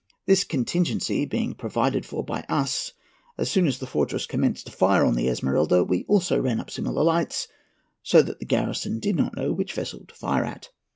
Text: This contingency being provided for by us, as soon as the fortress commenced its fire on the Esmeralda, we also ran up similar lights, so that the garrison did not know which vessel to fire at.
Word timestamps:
This 0.25 0.43
contingency 0.43 1.25
being 1.27 1.53
provided 1.53 2.07
for 2.07 2.23
by 2.23 2.43
us, 2.49 2.93
as 3.37 3.51
soon 3.51 3.67
as 3.67 3.77
the 3.77 3.85
fortress 3.85 4.25
commenced 4.25 4.65
its 4.65 4.75
fire 4.75 5.05
on 5.05 5.13
the 5.13 5.29
Esmeralda, 5.29 5.83
we 5.83 6.05
also 6.05 6.41
ran 6.41 6.59
up 6.59 6.71
similar 6.71 7.03
lights, 7.03 7.47
so 8.01 8.23
that 8.23 8.39
the 8.39 8.45
garrison 8.45 8.97
did 8.97 9.15
not 9.15 9.35
know 9.35 9.51
which 9.53 9.73
vessel 9.73 10.03
to 10.07 10.15
fire 10.15 10.43
at. 10.43 10.69